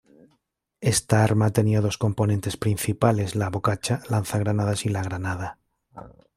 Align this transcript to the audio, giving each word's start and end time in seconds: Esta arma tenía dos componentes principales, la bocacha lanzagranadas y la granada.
Esta 0.93 1.23
arma 1.23 1.51
tenía 1.51 1.79
dos 1.79 1.99
componentes 1.99 2.57
principales, 2.57 3.35
la 3.35 3.51
bocacha 3.51 4.01
lanzagranadas 4.09 4.87
y 4.87 4.89
la 4.89 5.03
granada. 5.03 5.59